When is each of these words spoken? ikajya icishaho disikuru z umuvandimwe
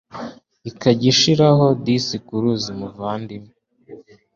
ikajya 0.69 1.07
icishaho 1.13 1.65
disikuru 1.85 2.47
z 2.63 2.65
umuvandimwe 2.73 3.53